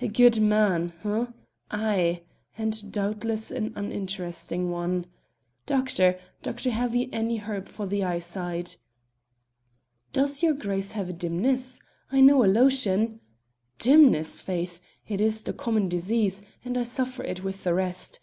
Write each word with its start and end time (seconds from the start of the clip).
A 0.00 0.06
good 0.06 0.40
man! 0.40 0.92
H'm! 1.02 1.34
Ay! 1.72 2.22
and 2.56 2.92
doubtless 2.92 3.50
an 3.50 3.72
uninteresting 3.74 4.70
one. 4.70 5.06
Doctor! 5.66 6.20
doctor! 6.40 6.70
have 6.70 6.94
you 6.94 7.08
any 7.12 7.38
herb 7.38 7.68
for 7.68 7.84
the 7.88 8.04
eyesight?" 8.04 8.78
"Does 10.12 10.40
your 10.40 10.54
Grace 10.54 10.92
have 10.92 11.08
a 11.08 11.12
dimness? 11.12 11.80
I 12.12 12.20
know 12.20 12.44
a 12.44 12.46
lotion" 12.46 13.18
"Dimness! 13.80 14.40
faith! 14.40 14.80
it 15.08 15.20
is 15.20 15.42
the 15.42 15.52
common 15.52 15.88
disease, 15.88 16.42
and 16.64 16.78
I 16.78 16.84
suffer 16.84 17.24
it 17.24 17.42
with 17.42 17.64
the 17.64 17.74
rest. 17.74 18.20